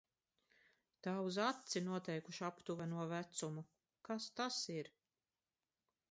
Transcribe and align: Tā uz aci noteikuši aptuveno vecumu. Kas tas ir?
Tā 1.07 1.11
uz 1.25 1.35
aci 1.47 1.81
noteikuši 1.87 2.41
aptuveno 2.47 3.05
vecumu. 3.11 3.63
Kas 4.09 4.25
tas 4.41 4.57
ir? 4.77 4.89